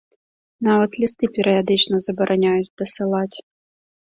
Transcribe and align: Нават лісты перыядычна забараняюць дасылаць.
Нават 0.67 0.91
лісты 1.03 1.29
перыядычна 1.35 1.95
забараняюць 2.07 2.73
дасылаць. 2.83 3.37